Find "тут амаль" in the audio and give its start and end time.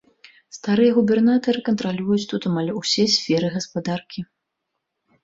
2.31-2.71